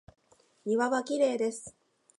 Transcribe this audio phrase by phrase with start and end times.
[0.65, 1.75] 庭はきれいです。